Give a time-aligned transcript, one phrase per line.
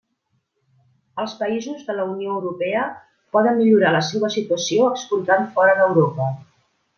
[1.23, 2.85] Els països de la Unió Europea
[3.37, 6.33] poden millorar la seua situació exportant fora d'Europa.